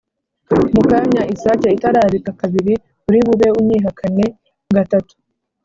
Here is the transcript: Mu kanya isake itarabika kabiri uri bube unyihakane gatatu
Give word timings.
Mu 0.73 0.81
kanya 0.91 1.21
isake 1.33 1.67
itarabika 1.77 2.31
kabiri 2.41 2.73
uri 3.07 3.19
bube 3.25 3.47
unyihakane 3.59 4.25
gatatu 4.75 5.13